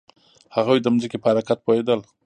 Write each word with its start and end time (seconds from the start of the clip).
هغوی 0.55 0.77
د 0.81 0.87
ځمکې 0.93 1.17
په 1.21 1.27
حرکت 1.31 1.57
پوهیدل. 1.65 1.99